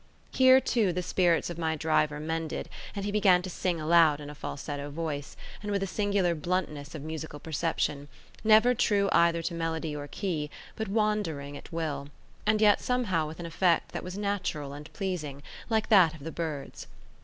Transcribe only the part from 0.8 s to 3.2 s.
the spirits of my driver mended, and he